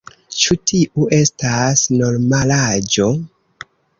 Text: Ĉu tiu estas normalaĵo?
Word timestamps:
Ĉu 0.43 0.55
tiu 0.71 1.05
estas 1.17 1.83
normalaĵo? 1.99 3.09